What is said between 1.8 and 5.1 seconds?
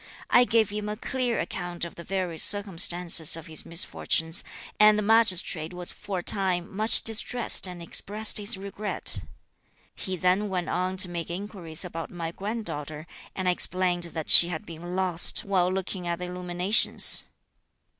of the various circumstances (of his misfortunes), and the